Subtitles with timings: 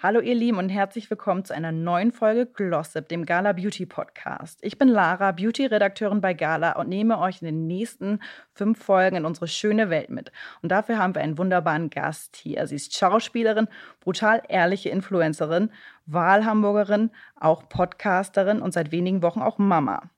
[0.00, 4.60] Hallo ihr Lieben und herzlich willkommen zu einer neuen Folge Glossip, dem Gala Beauty Podcast.
[4.62, 8.20] Ich bin Lara, Beauty-Redakteurin bei Gala und nehme euch in den nächsten
[8.52, 10.30] fünf Folgen in unsere schöne Welt mit.
[10.62, 12.64] Und dafür haben wir einen wunderbaren Gast hier.
[12.68, 13.66] Sie ist Schauspielerin,
[13.98, 15.72] brutal ehrliche Influencerin,
[16.06, 20.10] Wahlhamburgerin, auch Podcasterin und seit wenigen Wochen auch Mama.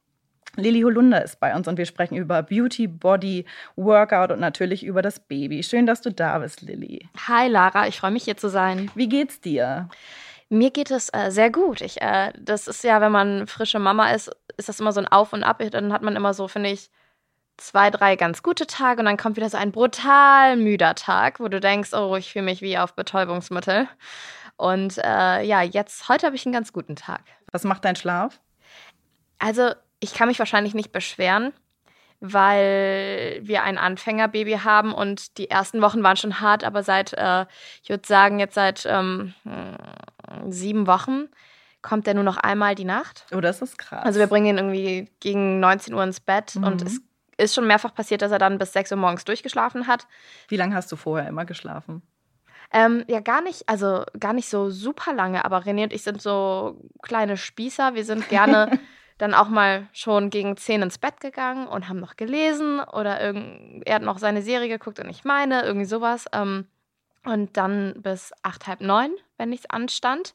[0.56, 3.44] Lilly Holunder ist bei uns und wir sprechen über Beauty, Body,
[3.76, 5.62] Workout und natürlich über das Baby.
[5.62, 7.08] Schön, dass du da bist, Lilly.
[7.28, 8.90] Hi Lara, ich freue mich hier zu sein.
[8.94, 9.88] Wie geht's dir?
[10.48, 11.80] Mir geht es äh, sehr gut.
[11.80, 15.06] Ich, äh, das ist ja, wenn man frische Mama ist, ist das immer so ein
[15.06, 15.62] Auf und Ab.
[15.70, 16.90] Dann hat man immer so, finde ich,
[17.56, 21.48] zwei, drei ganz gute Tage und dann kommt wieder so ein brutal müder Tag, wo
[21.48, 23.86] du denkst, oh, ich fühle mich wie auf Betäubungsmittel.
[24.56, 27.22] Und äh, ja, jetzt, heute habe ich einen ganz guten Tag.
[27.52, 28.40] Was macht dein Schlaf?
[29.38, 31.52] Also, ich kann mich wahrscheinlich nicht beschweren,
[32.20, 37.46] weil wir ein Anfängerbaby haben und die ersten Wochen waren schon hart, aber seit, äh,
[37.82, 39.34] ich würde sagen, jetzt seit ähm,
[40.48, 41.28] sieben Wochen
[41.82, 43.26] kommt er nur noch einmal die Nacht.
[43.34, 44.04] Oh, das ist krass.
[44.04, 46.64] Also wir bringen ihn irgendwie gegen 19 Uhr ins Bett mhm.
[46.64, 47.00] und es
[47.38, 50.06] ist schon mehrfach passiert, dass er dann bis 6 Uhr morgens durchgeschlafen hat.
[50.48, 52.02] Wie lange hast du vorher immer geschlafen?
[52.72, 56.22] Ähm, ja, gar nicht, also gar nicht so super lange, aber René und ich sind
[56.22, 57.94] so kleine Spießer.
[57.94, 58.78] Wir sind gerne
[59.20, 63.86] dann auch mal schon gegen zehn ins Bett gegangen und haben noch gelesen oder irgend,
[63.86, 66.24] er hat noch seine Serie geguckt und ich meine, irgendwie sowas.
[66.32, 66.66] Ähm,
[67.24, 70.34] und dann bis acht, halb neun, wenn nichts anstand.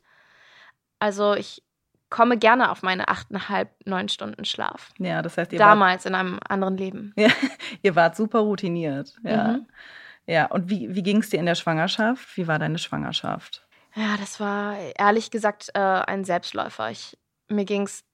[0.99, 1.63] Also ich
[2.11, 4.91] komme gerne auf meine achteinhalb, neun Stunden Schlaf.
[4.99, 7.13] Ja, das heißt, ihr Damals wart, in einem anderen Leben.
[7.17, 7.29] Ja,
[7.81, 9.15] ihr wart super routiniert.
[9.23, 9.67] Ja, mhm.
[10.27, 10.45] ja.
[10.45, 12.37] und wie, wie ging es dir in der Schwangerschaft?
[12.37, 13.67] Wie war deine Schwangerschaft?
[13.95, 16.91] Ja, das war ehrlich gesagt äh, ein Selbstläufer.
[16.91, 18.04] Ich, mir ging es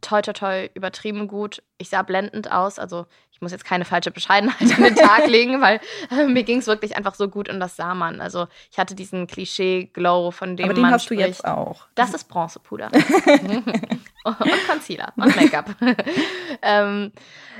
[0.00, 1.62] toi, toi, toi, übertrieben gut.
[1.78, 2.78] Ich sah blendend aus.
[2.78, 6.58] Also ich muss jetzt keine falsche Bescheidenheit an den Tag legen, weil äh, mir ging
[6.58, 8.20] es wirklich einfach so gut und das sah man.
[8.20, 11.22] Also ich hatte diesen Klischee-Glow, von dem Aber den man hast spricht.
[11.22, 11.86] du jetzt auch.
[11.94, 12.90] Das ist Bronzepuder.
[14.24, 15.76] und Concealer und Make-up.
[16.62, 17.12] ähm,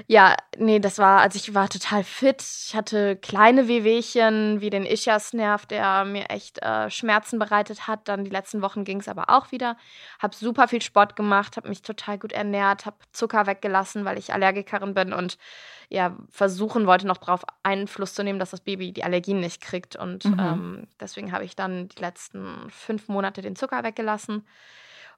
[0.07, 2.43] ja, nee, das war, also ich war total fit.
[2.43, 8.09] Ich hatte kleine Wehwehchen, wie den Ischias-Nerv, der mir echt äh, Schmerzen bereitet hat.
[8.09, 9.77] Dann die letzten Wochen ging es aber auch wieder.
[10.19, 14.33] Hab super viel Sport gemacht, habe mich total gut ernährt, habe Zucker weggelassen, weil ich
[14.33, 15.37] Allergikerin bin und
[15.91, 19.97] ja, versuchen wollte, noch darauf Einfluss zu nehmen, dass das Baby die Allergien nicht kriegt.
[19.97, 20.41] Und mhm.
[20.41, 24.45] ähm, deswegen habe ich dann die letzten fünf Monate den Zucker weggelassen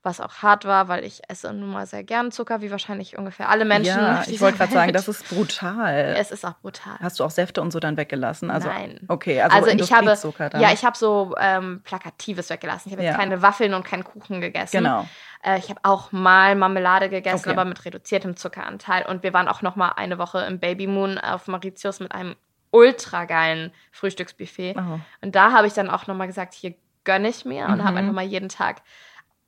[0.03, 3.49] was auch hart war, weil ich esse nun mal sehr gern Zucker, wie wahrscheinlich ungefähr
[3.49, 3.99] alle Menschen.
[3.99, 6.15] Ja, ich wollte gerade sagen, das ist brutal.
[6.19, 6.97] Es ist auch brutal.
[7.01, 8.51] Hast du auch Säfte und so dann weggelassen?
[8.51, 9.01] Also, Nein.
[9.09, 10.17] Okay, also, also ich habe,
[10.51, 10.61] dann.
[10.61, 12.89] ja, ich habe so ähm, Plakatives weggelassen.
[12.89, 13.19] Ich habe jetzt ja.
[13.19, 14.79] keine Waffeln und keinen Kuchen gegessen.
[14.79, 15.07] Genau.
[15.43, 17.59] Äh, ich habe auch mal Marmelade gegessen, okay.
[17.59, 19.07] aber mit reduziertem Zuckeranteil.
[19.07, 22.37] Und wir waren auch noch mal eine Woche im Baby Moon auf Mauritius mit einem
[22.71, 24.75] ultra geilen Frühstücksbuffet.
[24.77, 25.01] Oh.
[25.23, 26.75] Und da habe ich dann auch noch mal gesagt, hier
[27.05, 27.85] gönne ich mir und mhm.
[27.85, 28.83] habe einfach mal jeden Tag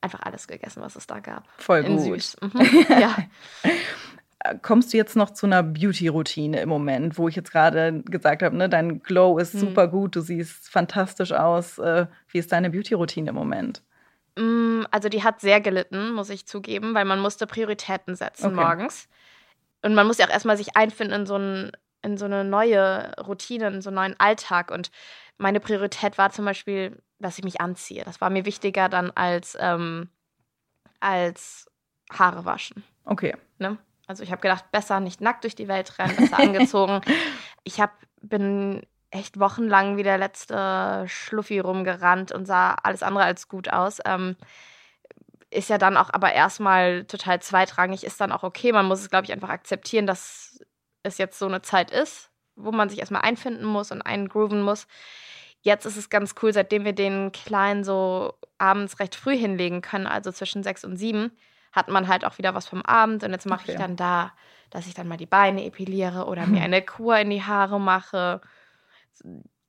[0.00, 1.44] einfach alles gegessen, was es da gab.
[1.58, 2.22] Voll In gut.
[2.22, 2.36] Süß.
[2.42, 2.86] Mhm.
[2.88, 3.16] ja.
[4.62, 8.56] Kommst du jetzt noch zu einer Beauty-Routine im Moment, wo ich jetzt gerade gesagt habe,
[8.56, 9.58] ne, dein Glow ist mhm.
[9.58, 11.78] super gut, du siehst fantastisch aus.
[11.78, 13.82] Äh, wie ist deine Beauty-Routine im Moment?
[14.38, 18.54] Mm, also die hat sehr gelitten, muss ich zugeben, weil man musste Prioritäten setzen okay.
[18.54, 19.08] morgens.
[19.82, 21.72] Und man muss ja auch erstmal sich einfinden in so, ein,
[22.02, 24.70] in so eine neue Routine, in so einen neuen Alltag.
[24.70, 24.90] Und
[25.36, 28.04] meine Priorität war zum Beispiel dass ich mich anziehe.
[28.04, 30.08] Das war mir wichtiger dann als, ähm,
[31.00, 31.70] als
[32.10, 32.84] Haare waschen.
[33.04, 33.36] Okay.
[33.58, 33.78] Ne?
[34.06, 37.00] Also ich habe gedacht, besser nicht nackt durch die Welt rennen, besser angezogen.
[37.64, 43.48] Ich hab, bin echt wochenlang wie der letzte Schluffi rumgerannt und sah alles andere als
[43.48, 43.98] gut aus.
[44.04, 44.36] Ähm,
[45.50, 48.72] ist ja dann auch aber erstmal total zweitrangig, ist dann auch okay.
[48.72, 50.60] Man muss es, glaube ich, einfach akzeptieren, dass
[51.02, 54.86] es jetzt so eine Zeit ist, wo man sich erstmal einfinden muss und eingrooven muss.
[55.68, 60.06] Jetzt ist es ganz cool, seitdem wir den Kleinen so abends recht früh hinlegen können,
[60.06, 61.30] also zwischen sechs und sieben,
[61.72, 63.22] hat man halt auch wieder was vom Abend.
[63.22, 63.72] Und jetzt mache okay.
[63.72, 64.32] ich dann da,
[64.70, 68.40] dass ich dann mal die Beine epiliere oder mir eine Kur in die Haare mache.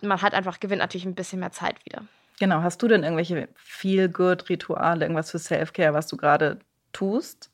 [0.02, 2.04] Man hat einfach, gewinnt natürlich ein bisschen mehr Zeit wieder.
[2.40, 2.62] Genau.
[2.62, 6.60] Hast du denn irgendwelche Feel-Good-Rituale, irgendwas für Self-Care, was du gerade
[6.94, 7.52] tust?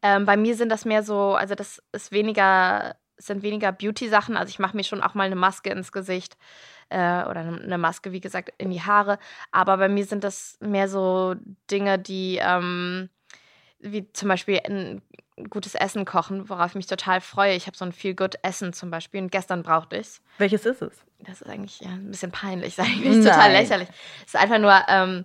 [0.00, 4.36] Ähm, bei mir sind das mehr so, also das ist weniger, sind weniger Beauty-Sachen.
[4.36, 6.36] Also ich mache mir schon auch mal eine Maske ins Gesicht
[6.90, 9.18] äh, oder eine Maske, wie gesagt, in die Haare.
[9.52, 11.34] Aber bei mir sind das mehr so
[11.70, 13.08] Dinge, die, ähm,
[13.78, 15.02] wie zum Beispiel ein
[15.50, 17.54] gutes Essen kochen, worauf ich mich total freue.
[17.54, 20.22] Ich habe so ein Feel Good Essen zum Beispiel und gestern brauchte ich es.
[20.38, 20.96] Welches ist es?
[21.20, 23.88] Das ist eigentlich ja, ein bisschen peinlich, sage ich mich, total lächerlich.
[24.26, 25.24] Es ist einfach nur ähm,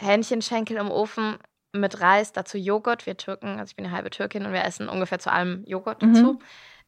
[0.00, 1.36] Hähnchenschenkel im Ofen
[1.72, 3.06] mit Reis, dazu Joghurt.
[3.06, 6.02] Wir Türken, also ich bin eine halbe Türkin und wir essen ungefähr zu allem Joghurt
[6.02, 6.14] Mhm.
[6.14, 6.38] dazu.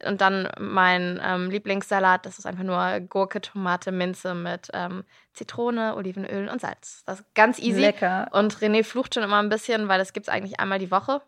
[0.04, 5.94] Und dann mein ähm, Lieblingssalat, das ist einfach nur Gurke, Tomate, Minze mit ähm, Zitrone,
[5.96, 7.02] Olivenöl und Salz.
[7.04, 7.80] Das ist ganz easy.
[7.80, 8.28] Lecker.
[8.32, 11.22] Und René flucht schon immer ein bisschen, weil das gibt es eigentlich einmal die Woche.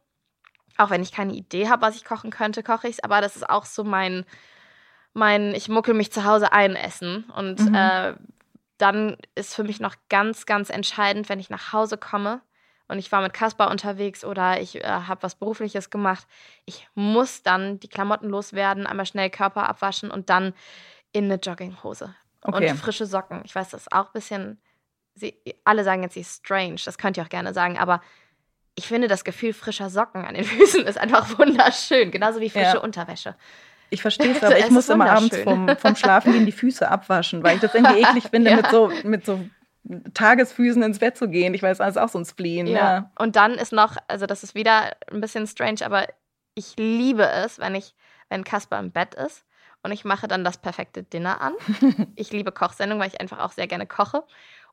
[0.76, 3.04] Auch wenn ich keine Idee habe, was ich kochen könnte, koche ich es.
[3.04, 4.24] Aber das ist auch so mein,
[5.12, 7.24] mein, ich muckel mich zu Hause ein Essen.
[7.36, 7.74] Und Mhm.
[7.74, 8.14] äh,
[8.78, 12.40] dann ist für mich noch ganz, ganz entscheidend, wenn ich nach Hause komme
[12.94, 16.28] und ich war mit Kaspar unterwegs oder ich äh, habe was Berufliches gemacht.
[16.64, 20.54] Ich muss dann die Klamotten loswerden, einmal schnell Körper abwaschen und dann
[21.10, 22.14] in eine Jogginghose.
[22.42, 22.70] Okay.
[22.70, 23.42] Und frische Socken.
[23.44, 24.60] Ich weiß, das ist auch ein bisschen.
[25.16, 26.76] Sie, alle sagen jetzt, sie ist strange.
[26.84, 27.78] Das könnt ihr auch gerne sagen.
[27.78, 28.00] Aber
[28.76, 32.12] ich finde, das Gefühl frischer Socken an den Füßen ist einfach wunderschön.
[32.12, 32.80] Genauso wie frische Ja.
[32.80, 33.34] Unterwäsche.
[33.90, 37.56] Ich verstehe es, aber ich muss immer abends vom, vom Schlafengehen die Füße abwaschen, weil
[37.56, 38.56] ich das irgendwie eklig finde, Ja.
[38.56, 39.40] mit, so, mit so
[40.14, 41.54] Tagesfüßen ins Bett zu gehen.
[41.54, 42.66] Ich weiß, das ist auch so ein Spleen.
[42.66, 43.10] Ja.
[43.18, 46.06] Und dann ist noch, also das ist wieder ein bisschen strange, aber
[46.54, 47.94] ich liebe es, wenn ich,
[48.28, 49.44] wenn Kasper im Bett ist
[49.82, 51.54] und ich mache dann das perfekte Dinner an.
[52.16, 54.24] ich liebe Kochsendungen, weil ich einfach auch sehr gerne koche.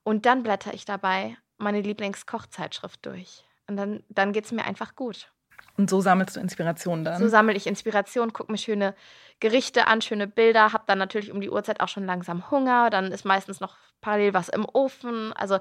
[0.04, 3.46] Und dann blätter ich dabei meine Lieblingskochzeitschrift durch.
[3.68, 5.32] Und dann, dann geht es mir einfach gut.
[5.78, 7.20] Und so sammelst du Inspiration dann.
[7.22, 8.94] So sammle ich Inspiration, gucke mir schöne
[9.40, 12.90] Gerichte an, schöne Bilder, habe dann natürlich um die Uhrzeit auch schon langsam Hunger.
[12.90, 15.34] Dann ist meistens noch parallel was im Ofen.
[15.34, 15.60] Also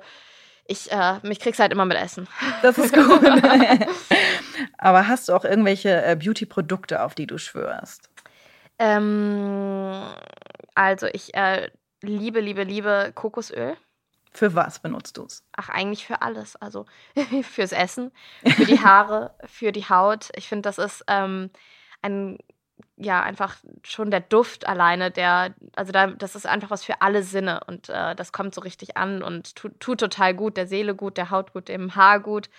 [0.67, 2.29] ich, äh, mich kriegst halt immer mit Essen.
[2.63, 3.23] Das ist gut.
[4.79, 8.11] aber hast du auch irgendwelche äh, Beauty-Produkte, auf die du schwörst?
[8.79, 10.03] Ähm,
[10.75, 11.71] also ich äh,
[12.03, 13.77] liebe, liebe, liebe Kokosöl.
[14.31, 15.45] Für was benutzt du es?
[15.57, 16.57] Ach, eigentlich für alles.
[16.57, 16.87] Also
[17.43, 18.13] fürs Essen,
[18.45, 20.31] für die Haare, für die Haut.
[20.37, 21.51] Ich finde, das ist ähm,
[22.03, 22.39] ein,
[22.97, 27.23] ja, einfach schon der Duft alleine, der, also da, das ist einfach was für alle
[27.23, 30.95] Sinne und äh, das kommt so richtig an und tut, tut total gut, der Seele
[30.95, 32.51] gut, der Haut gut, dem Haar gut.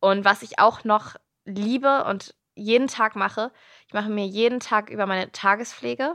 [0.00, 3.52] Und was ich auch noch liebe und jeden Tag mache,
[3.86, 6.14] ich mache mir jeden Tag über meine Tagespflege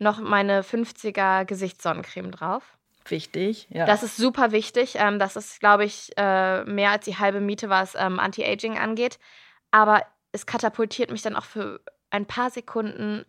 [0.00, 2.78] noch meine 50er Gesichtssonnencreme drauf.
[3.06, 3.86] Wichtig, ja.
[3.86, 4.94] Das ist super wichtig.
[4.96, 9.18] Ähm, das ist, glaube ich, äh, mehr als die halbe Miete, was ähm, Anti-Aging angeht.
[9.70, 10.02] Aber
[10.32, 11.80] es katapultiert mich dann auch für
[12.10, 13.24] ein paar Sekunden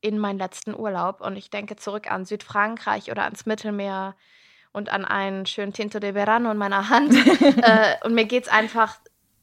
[0.00, 1.20] in meinen letzten Urlaub.
[1.20, 4.16] Und ich denke zurück an Südfrankreich oder ans Mittelmeer
[4.72, 7.14] und an einen schönen Tinto de Verano in meiner Hand.
[7.62, 8.98] äh, und mir geht's einfach,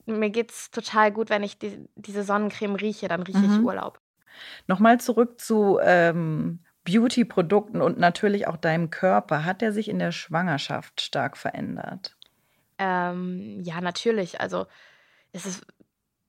[0.05, 3.07] mir geht's total gut, wenn ich die, diese Sonnencreme rieche.
[3.07, 3.65] Dann rieche ich Mhm.
[3.65, 3.99] Urlaub.
[4.67, 9.45] Nochmal zurück zu ähm, Beauty-Produkten und natürlich auch deinem Körper.
[9.45, 12.15] Hat der sich in der Schwangerschaft stark verändert?
[12.77, 14.39] Ähm, ja, natürlich.
[14.39, 14.65] Also
[15.33, 15.65] es ist,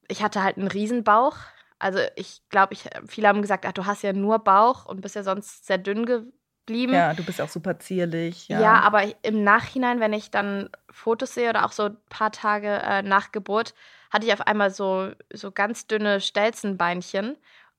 [0.08, 1.36] ich hatte halt einen Riesenbauch.
[1.78, 5.14] Also ich glaube, ich, viele haben gesagt, ach, du hast ja nur Bauch und bist
[5.14, 6.92] ja sonst sehr dünn geblieben.
[6.92, 8.48] Ja, du bist auch super zierlich.
[8.48, 12.32] Ja, Ja, aber im Nachhinein, wenn ich dann Fotos sehe oder auch so ein paar
[12.32, 13.74] Tage äh, nach Geburt,
[14.12, 17.36] hatte ich auf einmal so, so ganz dünne Stelzenbeinchen.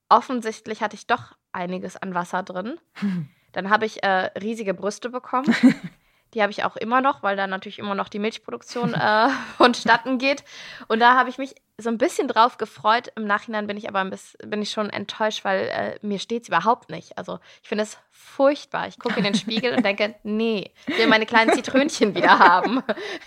[0.10, 2.80] Offensichtlich hatte ich doch einiges an Wasser drin.
[3.54, 5.54] Dann habe ich äh, riesige Brüste bekommen.
[6.34, 9.28] Die habe ich auch immer noch, weil da natürlich immer noch die Milchproduktion äh,
[9.58, 10.46] vonstatten geht.
[10.88, 13.12] Und da habe ich mich so ein bisschen drauf gefreut.
[13.18, 16.44] Im Nachhinein bin ich aber ein bisschen, bin ich schon enttäuscht, weil äh, mir steht
[16.44, 17.18] es überhaupt nicht.
[17.18, 18.88] Also ich finde es furchtbar.
[18.88, 22.82] Ich gucke in den Spiegel und denke, nee, ich will meine kleinen Zitrönchen wieder haben.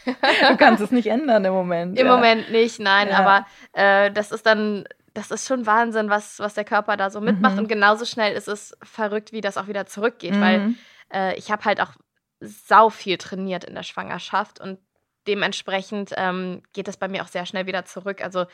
[0.07, 1.99] du kannst es nicht ändern im Moment.
[1.99, 2.15] Im ja.
[2.15, 3.19] Moment nicht, nein, Ja.
[3.19, 4.85] aber äh, das ist dann,
[5.15, 7.55] das ist schon Wahnsinn, was, was der Körper da so mitmacht.
[7.55, 7.61] Mhm.
[7.61, 10.41] Und genauso schnell ist es verrückt, wie das auch wieder zurückgeht, Mhm.
[10.41, 10.75] weil
[11.13, 11.93] äh, ich habe halt auch
[12.41, 14.79] sau viel trainiert in der Schwangerschaft und
[15.27, 18.23] dementsprechend ähm, geht das bei mir auch sehr schnell wieder zurück.
[18.23, 18.45] Also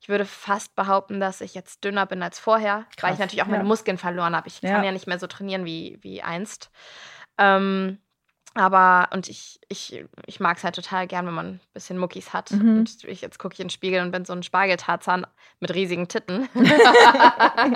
[0.00, 3.42] ich würde fast behaupten, dass ich jetzt dünner bin als vorher, weil Krass, ich natürlich
[3.42, 3.52] auch ja.
[3.52, 4.46] meine Muskeln verloren habe.
[4.46, 4.70] Ich Ja.
[4.70, 6.70] kann ja nicht mehr so trainieren wie, wie einst.
[7.38, 7.98] Ähm,
[8.54, 12.32] aber, und ich, ich, ich mag es halt total gern, wenn man ein bisschen Muckis
[12.32, 12.50] hat.
[12.50, 12.78] Mhm.
[12.80, 15.26] Und ich, jetzt gucke ich in den Spiegel und bin so ein Spargeltarzan
[15.60, 16.48] mit riesigen Titten.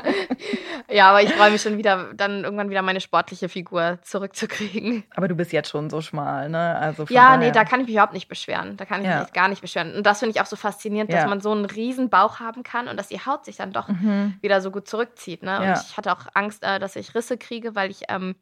[0.90, 5.04] ja, aber ich freue mich schon wieder, dann irgendwann wieder meine sportliche Figur zurückzukriegen.
[5.14, 6.76] Aber du bist jetzt schon so schmal, ne?
[6.76, 7.38] Also Ja, daher.
[7.38, 8.76] nee, da kann ich mich überhaupt nicht beschweren.
[8.76, 9.20] Da kann ich Ja.
[9.20, 9.94] mich gar nicht beschweren.
[9.94, 11.20] Und das finde ich auch so faszinierend, Ja.
[11.20, 13.88] dass man so einen riesen Bauch haben kann und dass die Haut sich dann doch
[13.88, 14.36] Mhm.
[14.40, 15.42] wieder so gut zurückzieht.
[15.42, 15.50] Ne?
[15.52, 15.58] Ja.
[15.74, 18.34] Und ich hatte auch Angst, äh, dass ich Risse kriege, weil ich ähm,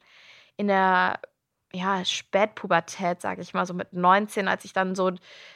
[0.56, 1.18] in der
[1.74, 5.10] ja, Spätpubertät, sage ich mal, so mit 19, als ich dann so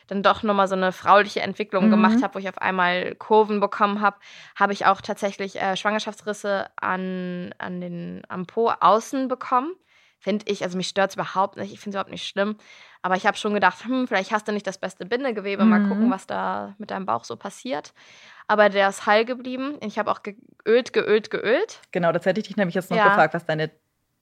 [0.07, 1.91] dann doch nochmal so eine frauliche Entwicklung Mhm.
[1.91, 4.17] gemacht habe, wo ich auf einmal Kurven bekommen habe,
[4.55, 9.75] habe ich auch tatsächlich äh, Schwangerschaftsrisse an, an den, am Po außen bekommen.
[10.19, 12.57] finde ich, also mich stört es überhaupt nicht, ich finde es überhaupt nicht schlimm.
[13.03, 15.71] Aber ich habe schon gedacht, hm, vielleicht hast du nicht das beste Bindegewebe, mhm.
[15.71, 17.93] mal gucken, was da mit deinem Bauch so passiert.
[18.49, 19.77] Aber der ist heil geblieben.
[19.83, 21.81] Ich habe auch geölt, geölt, geölt.
[21.93, 23.09] Genau, das hätte ich dich nämlich jetzt noch ja.
[23.09, 23.71] gefragt, was deine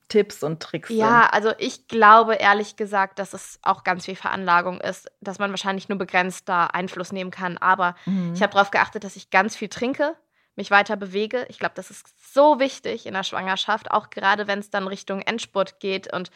[0.09, 1.07] Tipps und Tricks ja, sind.
[1.07, 5.51] Ja, also ich glaube ehrlich gesagt, dass es auch ganz viel Veranlagung ist, dass man
[5.51, 7.59] wahrscheinlich nur begrenzt da Einfluss nehmen kann.
[7.59, 8.33] Aber mhm.
[8.35, 10.15] ich habe darauf geachtet, dass ich ganz viel trinke,
[10.57, 11.47] mich weiter bewege.
[11.49, 15.21] Ich glaube, das ist so wichtig in der Schwangerschaft, auch gerade wenn es dann Richtung
[15.21, 16.31] Endspurt geht und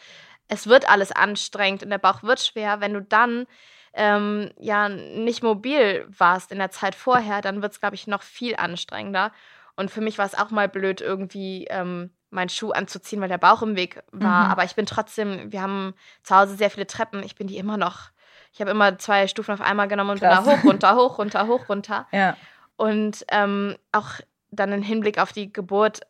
[0.47, 2.81] es wird alles anstrengend und der Bauch wird schwer.
[2.81, 3.45] Wenn du dann
[3.93, 8.23] ähm, ja nicht mobil warst in der Zeit vorher, dann wird es, glaube ich, noch
[8.23, 9.31] viel anstrengender.
[9.75, 13.37] Und für mich war es auch mal blöd, irgendwie ähm, meinen Schuh anzuziehen, weil der
[13.37, 14.45] Bauch im Weg war.
[14.45, 14.51] Mhm.
[14.51, 15.93] Aber ich bin trotzdem, wir haben
[16.23, 17.23] zu Hause sehr viele Treppen.
[17.23, 18.09] Ich bin die immer noch.
[18.51, 20.43] Ich habe immer zwei Stufen auf einmal genommen und Krass.
[20.43, 22.07] bin da hoch, runter, hoch, runter, hoch, runter.
[22.11, 22.35] Ja.
[22.75, 24.19] Und ähm, auch
[24.51, 26.01] dann im Hinblick auf die Geburt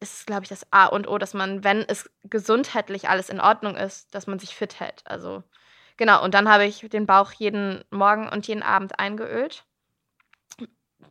[0.00, 3.76] ist, glaube ich, das A und O, dass man, wenn es gesundheitlich alles in Ordnung
[3.76, 5.02] ist, dass man sich fit hält.
[5.04, 5.42] Also
[5.96, 9.64] genau, und dann habe ich den Bauch jeden Morgen und jeden Abend eingeölt.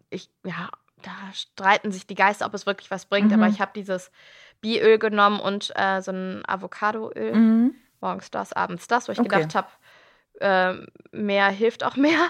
[0.10, 0.70] Ich, ja,
[1.02, 3.42] da streiten sich die Geister, ob es wirklich was bringt, mhm.
[3.42, 4.12] aber ich habe dieses
[4.62, 7.34] Biöl genommen und äh, so ein Avocadoöl.
[7.34, 7.76] Mhm.
[8.02, 9.30] Morgens das, abends das, wo ich okay.
[9.30, 9.68] gedacht habe,
[10.40, 12.28] ähm, mehr hilft auch mehr.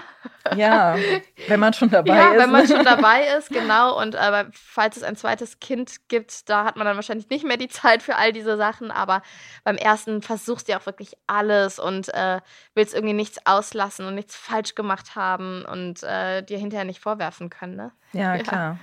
[0.56, 0.96] Ja,
[1.48, 2.32] wenn man schon dabei ja, ist.
[2.34, 4.00] Ja, wenn man schon dabei ist, genau.
[4.00, 7.58] Und aber falls es ein zweites Kind gibt, da hat man dann wahrscheinlich nicht mehr
[7.58, 8.90] die Zeit für all diese Sachen.
[8.90, 9.22] Aber
[9.64, 12.40] beim ersten versuchst du auch wirklich alles und äh,
[12.74, 17.50] willst irgendwie nichts auslassen und nichts falsch gemacht haben und äh, dir hinterher nicht vorwerfen
[17.50, 17.76] können.
[17.76, 17.92] Ne?
[18.12, 18.78] Ja, ja, klar.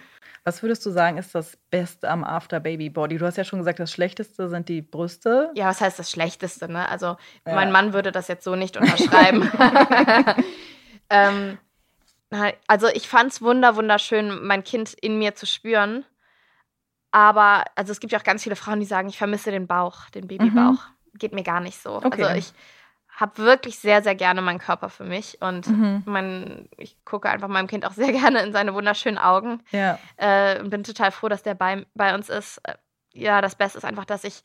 [0.48, 3.18] Was würdest du sagen, ist das Beste am After Baby Body?
[3.18, 5.50] Du hast ja schon gesagt, das Schlechteste sind die Brüste.
[5.56, 6.72] Ja, was heißt das Schlechteste?
[6.72, 6.88] Ne?
[6.88, 7.56] Also, ja.
[7.56, 9.50] mein Mann würde das jetzt so nicht unterschreiben.
[11.10, 11.58] ähm,
[12.68, 16.06] also, ich fand es wunder, wunderschön, mein Kind in mir zu spüren.
[17.10, 20.12] Aber, also, es gibt ja auch ganz viele Frauen, die sagen, ich vermisse den Bauch,
[20.12, 20.54] den Babybauch.
[20.54, 21.18] Mhm.
[21.18, 21.96] Geht mir gar nicht so.
[21.96, 22.24] Okay.
[22.24, 22.54] Also, ich
[23.16, 26.04] habe wirklich sehr, sehr gerne meinen Körper für mich und mhm.
[26.06, 29.62] mein, ich gucke einfach meinem Kind auch sehr gerne in seine wunderschönen Augen.
[29.72, 29.98] Ja.
[30.18, 32.60] Äh, und bin total froh, dass der bei, bei uns ist.
[32.64, 32.76] Äh,
[33.14, 34.44] ja, das Beste ist einfach, dass ich,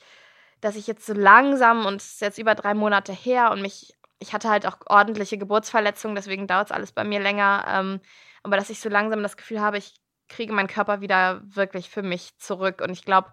[0.61, 3.97] dass ich jetzt so langsam und es ist jetzt über drei Monate her und mich,
[4.21, 7.65] ich hatte halt auch ordentliche Geburtsverletzungen, deswegen dauert es alles bei mir länger.
[7.67, 8.01] Ähm,
[8.45, 9.95] aber dass ich so langsam das Gefühl habe, ich
[10.31, 12.81] kriege meinen Körper wieder wirklich für mich zurück.
[12.81, 13.29] Und ich glaube,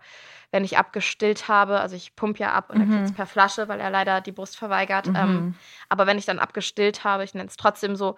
[0.51, 2.81] wenn ich abgestillt habe, also ich pumpe ja ab und mhm.
[2.81, 5.07] er kriegt es per Flasche, weil er leider die Brust verweigert.
[5.07, 5.15] Mhm.
[5.15, 5.55] Ähm,
[5.87, 8.17] aber wenn ich dann abgestillt habe, ich nenne es trotzdem so,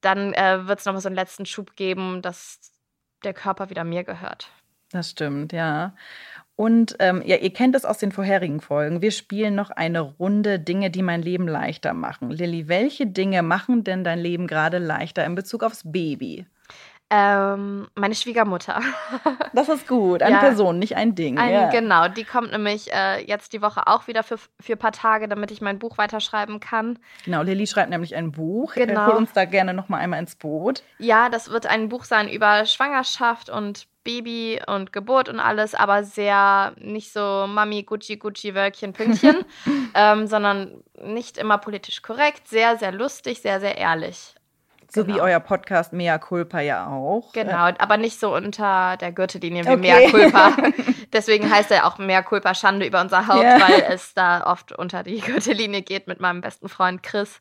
[0.00, 2.72] dann äh, wird es nochmal so einen letzten Schub geben, dass
[3.22, 4.50] der Körper wieder mir gehört.
[4.90, 5.94] Das stimmt, ja.
[6.56, 9.02] Und ähm, ja, ihr kennt es aus den vorherigen Folgen.
[9.02, 12.30] Wir spielen noch eine Runde Dinge, die mein Leben leichter machen.
[12.30, 16.46] Lilly, welche Dinge machen denn dein Leben gerade leichter in Bezug aufs Baby?
[17.16, 18.80] Ähm, meine Schwiegermutter.
[19.52, 20.20] Das ist gut.
[20.20, 21.38] Eine ja, Person, nicht ein Ding.
[21.38, 21.70] Ein, ja.
[21.70, 25.28] Genau, die kommt nämlich äh, jetzt die Woche auch wieder für, für ein paar Tage,
[25.28, 26.98] damit ich mein Buch weiterschreiben kann.
[27.24, 28.74] Genau, Lilly schreibt nämlich ein Buch.
[28.74, 29.06] Äh, genau.
[29.06, 30.82] Hol uns da gerne noch mal einmal ins Boot.
[30.98, 36.02] Ja, das wird ein Buch sein über Schwangerschaft und Baby und Geburt und alles, aber
[36.02, 39.44] sehr nicht so Mami, Gucci, Gucci, Wölkchen, Pünktchen,
[39.94, 44.34] ähm, sondern nicht immer politisch korrekt, sehr, sehr lustig, sehr, sehr ehrlich.
[44.94, 45.16] So genau.
[45.16, 47.32] wie euer Podcast Mea Culpa ja auch.
[47.32, 49.76] Genau, aber nicht so unter der Gürtellinie wie okay.
[49.76, 50.56] Mea Culpa.
[51.12, 53.60] Deswegen heißt er auch Mea Culpa Schande über unser Haupt, yeah.
[53.60, 57.40] weil es da oft unter die Gürtellinie geht mit meinem besten Freund Chris.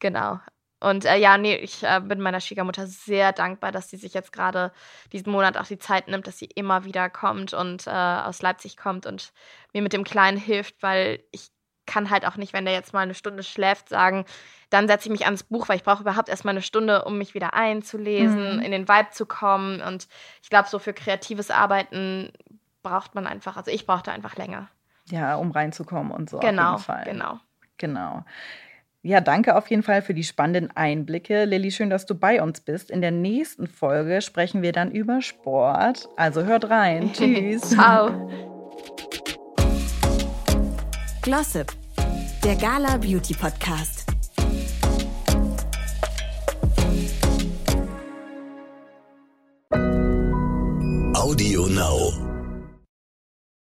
[0.00, 0.40] Genau.
[0.80, 4.32] Und äh, ja, nee, ich äh, bin meiner Schwiegermutter sehr dankbar, dass sie sich jetzt
[4.32, 4.72] gerade
[5.12, 8.76] diesen Monat auch die Zeit nimmt, dass sie immer wieder kommt und äh, aus Leipzig
[8.76, 9.32] kommt und
[9.72, 11.50] mir mit dem Kleinen hilft, weil ich
[11.88, 14.24] kann halt auch nicht, wenn der jetzt mal eine Stunde schläft, sagen,
[14.70, 17.34] dann setze ich mich ans Buch, weil ich brauche überhaupt erstmal eine Stunde, um mich
[17.34, 18.62] wieder einzulesen, mhm.
[18.62, 19.80] in den Vibe zu kommen.
[19.80, 20.06] Und
[20.42, 22.30] ich glaube, so für kreatives Arbeiten
[22.82, 24.68] braucht man einfach, also ich brauchte einfach länger.
[25.06, 26.38] Ja, um reinzukommen und so.
[26.38, 27.04] Genau, auf jeden Fall.
[27.04, 27.40] genau.
[27.78, 28.24] Genau.
[29.02, 31.44] Ja, danke auf jeden Fall für die spannenden Einblicke.
[31.44, 32.90] Lilly, schön, dass du bei uns bist.
[32.90, 36.08] In der nächsten Folge sprechen wir dann über Sport.
[36.16, 37.12] Also hört rein.
[37.14, 37.62] Tschüss.
[37.70, 38.28] Ciao.
[41.22, 41.72] Glossip,
[42.48, 43.97] der Gala Beauty Podcast.